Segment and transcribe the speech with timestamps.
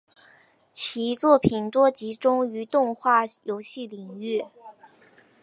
[0.71, 4.43] 其作品多集中于动画游戏领域。